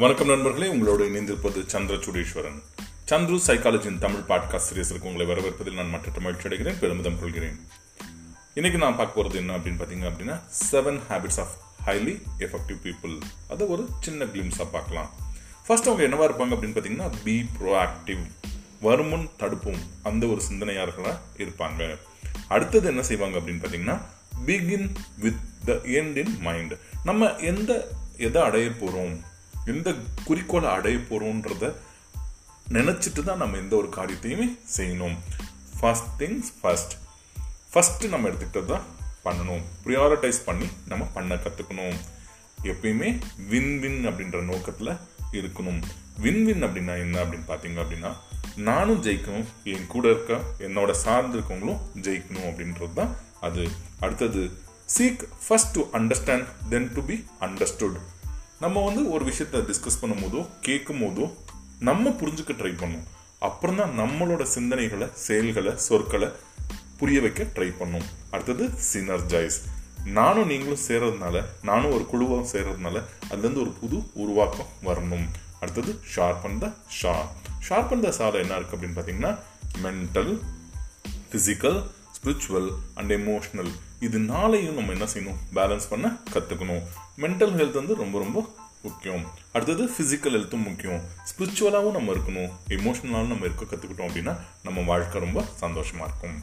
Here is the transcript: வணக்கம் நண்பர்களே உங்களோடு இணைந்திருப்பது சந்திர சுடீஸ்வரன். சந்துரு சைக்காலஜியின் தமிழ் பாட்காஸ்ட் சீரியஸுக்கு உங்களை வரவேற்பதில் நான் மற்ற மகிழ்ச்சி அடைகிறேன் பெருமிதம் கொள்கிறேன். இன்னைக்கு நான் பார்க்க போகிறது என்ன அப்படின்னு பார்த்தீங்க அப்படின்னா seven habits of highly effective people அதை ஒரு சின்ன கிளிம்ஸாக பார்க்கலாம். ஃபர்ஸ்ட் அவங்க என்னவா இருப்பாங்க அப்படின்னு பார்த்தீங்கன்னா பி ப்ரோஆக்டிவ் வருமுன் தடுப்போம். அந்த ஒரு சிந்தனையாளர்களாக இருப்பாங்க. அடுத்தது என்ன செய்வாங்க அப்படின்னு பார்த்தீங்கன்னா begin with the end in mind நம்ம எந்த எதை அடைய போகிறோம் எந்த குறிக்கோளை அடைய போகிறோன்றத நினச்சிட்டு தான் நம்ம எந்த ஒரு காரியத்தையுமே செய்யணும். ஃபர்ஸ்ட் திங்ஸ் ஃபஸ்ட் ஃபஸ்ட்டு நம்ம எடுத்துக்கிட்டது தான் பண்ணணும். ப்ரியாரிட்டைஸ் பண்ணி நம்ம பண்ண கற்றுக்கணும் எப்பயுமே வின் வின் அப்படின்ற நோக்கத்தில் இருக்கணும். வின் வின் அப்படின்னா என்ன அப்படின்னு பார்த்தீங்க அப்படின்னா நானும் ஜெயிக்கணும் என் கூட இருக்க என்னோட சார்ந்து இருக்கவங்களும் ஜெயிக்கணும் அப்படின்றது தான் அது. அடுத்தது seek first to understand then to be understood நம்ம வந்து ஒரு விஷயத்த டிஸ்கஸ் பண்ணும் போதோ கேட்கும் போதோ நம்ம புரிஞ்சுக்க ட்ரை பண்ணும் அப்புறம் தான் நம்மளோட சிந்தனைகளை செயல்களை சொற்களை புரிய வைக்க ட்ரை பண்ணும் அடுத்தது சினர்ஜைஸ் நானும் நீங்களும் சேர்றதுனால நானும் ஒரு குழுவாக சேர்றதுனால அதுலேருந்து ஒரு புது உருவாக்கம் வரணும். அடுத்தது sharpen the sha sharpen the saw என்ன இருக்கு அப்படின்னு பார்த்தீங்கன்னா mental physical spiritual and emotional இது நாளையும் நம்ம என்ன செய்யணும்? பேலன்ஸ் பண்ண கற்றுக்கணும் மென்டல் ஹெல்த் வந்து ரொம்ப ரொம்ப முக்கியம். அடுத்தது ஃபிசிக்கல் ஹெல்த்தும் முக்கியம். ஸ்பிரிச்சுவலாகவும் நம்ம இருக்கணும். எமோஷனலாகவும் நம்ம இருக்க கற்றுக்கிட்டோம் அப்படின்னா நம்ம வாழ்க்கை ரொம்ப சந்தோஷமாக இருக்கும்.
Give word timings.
வணக்கம் 0.00 0.26
நண்பர்களே 0.26 0.68
உங்களோடு 0.68 1.08
இணைந்திருப்பது 1.08 1.66
சந்திர 1.66 1.98
சுடீஸ்வரன். 1.98 2.62
சந்துரு 3.08 3.38
சைக்காலஜியின் 3.46 3.98
தமிழ் 3.98 4.20
பாட்காஸ்ட் 4.28 4.60
சீரியஸுக்கு 4.74 5.00
உங்களை 5.00 5.26
வரவேற்பதில் 5.26 5.74
நான் 5.74 5.88
மற்ற 5.88 6.10
மகிழ்ச்சி 6.14 6.48
அடைகிறேன் 6.48 6.78
பெருமிதம் 6.78 7.20
கொள்கிறேன். 7.20 7.60
இன்னைக்கு 8.54 8.80
நான் 8.80 8.96
பார்க்க 8.96 9.22
போகிறது 9.22 9.46
என்ன 9.46 9.56
அப்படின்னு 9.56 9.82
பார்த்தீங்க 9.82 10.10
அப்படின்னா 10.10 10.40
seven 10.72 11.00
habits 11.10 11.40
of 11.40 11.52
highly 11.86 12.22
effective 12.38 12.80
people 12.84 13.20
அதை 13.48 13.66
ஒரு 13.66 13.88
சின்ன 14.00 14.24
கிளிம்ஸாக 14.24 14.70
பார்க்கலாம். 14.72 15.10
ஃபர்ஸ்ட் 15.66 15.88
அவங்க 15.88 16.04
என்னவா 16.06 16.28
இருப்பாங்க 16.28 16.52
அப்படின்னு 16.52 16.76
பார்த்தீங்கன்னா 16.76 17.12
பி 17.24 17.48
ப்ரோஆக்டிவ் 17.60 18.30
வருமுன் 18.80 19.28
தடுப்போம். 19.38 19.80
அந்த 20.02 20.26
ஒரு 20.26 20.42
சிந்தனையாளர்களாக 20.52 21.18
இருப்பாங்க. 21.38 21.98
அடுத்தது 22.48 22.88
என்ன 22.88 23.02
செய்வாங்க 23.02 23.38
அப்படின்னு 23.38 23.64
பார்த்தீங்கன்னா 23.64 24.00
begin 24.46 24.94
with 25.18 25.40
the 25.64 25.72
end 25.72 26.16
in 26.16 26.38
mind 26.40 26.72
நம்ம 27.04 27.36
எந்த 27.36 27.88
எதை 28.16 28.42
அடைய 28.42 28.70
போகிறோம் 28.70 29.28
எந்த 29.66 29.94
குறிக்கோளை 30.24 30.70
அடைய 30.70 30.98
போகிறோன்றத 30.98 31.72
நினச்சிட்டு 32.68 33.22
தான் 33.22 33.36
நம்ம 33.36 33.56
எந்த 33.56 33.76
ஒரு 33.76 33.88
காரியத்தையுமே 33.96 34.58
செய்யணும். 34.76 35.16
ஃபர்ஸ்ட் 35.80 36.10
திங்ஸ் 36.18 36.50
ஃபஸ்ட் 36.62 36.94
ஃபஸ்ட்டு 37.74 38.08
நம்ம 38.08 38.28
எடுத்துக்கிட்டது 38.28 38.66
தான் 38.66 38.86
பண்ணணும். 39.24 39.62
ப்ரியாரிட்டைஸ் 39.84 40.40
பண்ணி 40.44 40.68
நம்ம 40.88 41.04
பண்ண 41.04 41.34
கற்றுக்கணும் 41.34 41.96
எப்பயுமே 42.62 43.18
வின் 43.48 43.80
வின் 43.80 44.06
அப்படின்ற 44.06 44.42
நோக்கத்தில் 44.42 44.98
இருக்கணும். 45.32 45.80
வின் 46.18 46.44
வின் 46.44 46.62
அப்படின்னா 46.62 46.98
என்ன 46.98 47.24
அப்படின்னு 47.24 47.48
பார்த்தீங்க 47.48 47.78
அப்படின்னா 47.82 48.12
நானும் 48.56 49.02
ஜெயிக்கணும் 49.02 49.46
என் 49.64 49.86
கூட 49.86 50.10
இருக்க 50.10 50.40
என்னோட 50.58 50.90
சார்ந்து 50.90 51.38
இருக்கவங்களும் 51.38 51.80
ஜெயிக்கணும் 52.02 52.48
அப்படின்றது 52.50 52.92
தான் 52.92 53.16
அது. 53.40 53.70
அடுத்தது 54.00 54.50
seek 54.84 55.22
first 55.48 55.72
to 55.72 55.80
understand 55.92 56.46
then 56.68 56.92
to 56.92 57.02
be 57.02 57.24
understood 57.40 57.98
நம்ம 58.60 58.84
வந்து 58.84 59.10
ஒரு 59.10 59.24
விஷயத்த 59.24 59.56
டிஸ்கஸ் 59.60 60.00
பண்ணும் 60.00 60.18
போதோ 60.18 60.46
கேட்கும் 60.60 61.02
போதோ 61.02 61.34
நம்ம 61.78 62.08
புரிஞ்சுக்க 62.10 62.52
ட்ரை 62.52 62.78
பண்ணும் 62.78 63.04
அப்புறம் 63.38 63.76
தான் 63.76 63.98
நம்மளோட 63.98 64.46
சிந்தனைகளை 64.54 65.12
செயல்களை 65.12 65.76
சொற்களை 65.76 66.28
புரிய 66.98 67.20
வைக்க 67.20 67.42
ட்ரை 67.42 67.72
பண்ணும் 67.78 68.02
அடுத்தது 68.30 68.70
சினர்ஜைஸ் 68.92 69.58
நானும் 70.04 70.46
நீங்களும் 70.46 70.78
சேர்றதுனால 70.88 71.44
நானும் 71.62 71.92
ஒரு 71.92 72.06
குழுவாக 72.06 72.58
சேர்றதுனால 72.58 73.02
அதுலேருந்து 73.30 73.60
ஒரு 73.60 73.72
புது 73.80 74.02
உருவாக்கம் 74.14 74.66
வரணும். 74.84 75.28
அடுத்தது 75.60 75.98
sharpen 76.16 76.58
the 76.58 76.72
sha 76.88 77.32
sharpen 77.68 78.00
the 78.00 78.10
saw 78.10 78.38
என்ன 78.38 78.56
இருக்கு 78.56 78.76
அப்படின்னு 78.76 79.00
பார்த்தீங்கன்னா 79.00 79.38
mental 79.82 80.40
physical 81.32 81.86
spiritual 82.24 82.70
and 82.94 83.12
emotional 83.12 83.70
இது 84.00 84.18
நாளையும் 84.18 84.72
நம்ம 84.72 84.92
என்ன 84.92 85.04
செய்யணும்? 85.04 85.36
பேலன்ஸ் 85.54 85.88
பண்ண 85.90 86.16
கற்றுக்கணும் 86.32 86.82
மென்டல் 87.18 87.54
ஹெல்த் 87.56 87.80
வந்து 87.80 87.94
ரொம்ப 87.94 88.18
ரொம்ப 88.18 88.54
முக்கியம். 88.82 89.24
அடுத்தது 89.52 89.84
ஃபிசிக்கல் 89.84 90.36
ஹெல்த்தும் 90.36 90.62
முக்கியம். 90.62 91.00
ஸ்பிரிச்சுவலாகவும் 91.30 91.90
நம்ம 91.90 92.12
இருக்கணும். 92.12 92.50
எமோஷனலாகவும் 92.68 93.26
நம்ம 93.26 93.44
இருக்க 93.44 93.64
கற்றுக்கிட்டோம் 93.64 94.08
அப்படின்னா 94.08 94.40
நம்ம 94.62 94.80
வாழ்க்கை 94.80 95.20
ரொம்ப 95.20 95.44
சந்தோஷமாக 95.54 96.10
இருக்கும். 96.10 96.42